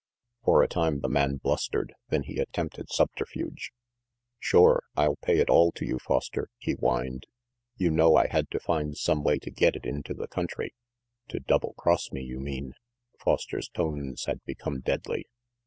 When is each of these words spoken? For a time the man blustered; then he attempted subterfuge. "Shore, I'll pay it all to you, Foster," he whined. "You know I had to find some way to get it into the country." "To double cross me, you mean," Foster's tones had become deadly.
For 0.43 0.63
a 0.63 0.67
time 0.67 1.01
the 1.01 1.07
man 1.07 1.35
blustered; 1.35 1.93
then 2.09 2.23
he 2.23 2.39
attempted 2.39 2.89
subterfuge. 2.89 3.71
"Shore, 4.39 4.81
I'll 4.97 5.17
pay 5.17 5.37
it 5.37 5.47
all 5.47 5.71
to 5.73 5.85
you, 5.85 5.99
Foster," 5.99 6.49
he 6.57 6.71
whined. 6.71 7.27
"You 7.77 7.91
know 7.91 8.15
I 8.15 8.25
had 8.25 8.49
to 8.49 8.59
find 8.59 8.97
some 8.97 9.21
way 9.23 9.37
to 9.37 9.51
get 9.51 9.75
it 9.75 9.85
into 9.85 10.15
the 10.15 10.27
country." 10.27 10.73
"To 11.27 11.39
double 11.39 11.75
cross 11.77 12.11
me, 12.11 12.23
you 12.23 12.39
mean," 12.39 12.73
Foster's 13.19 13.69
tones 13.69 14.25
had 14.25 14.43
become 14.43 14.79
deadly. 14.79 15.27